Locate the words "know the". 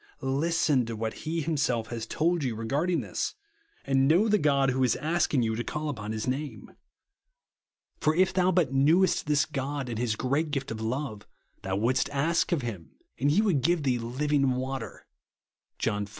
4.07-4.39